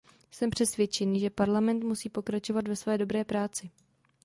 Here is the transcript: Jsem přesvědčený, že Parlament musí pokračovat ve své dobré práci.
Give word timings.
Jsem 0.31 0.49
přesvědčený, 0.49 1.19
že 1.19 1.29
Parlament 1.29 1.83
musí 1.83 2.09
pokračovat 2.09 2.67
ve 2.67 2.75
své 2.75 2.97
dobré 2.97 3.25
práci. 3.25 3.71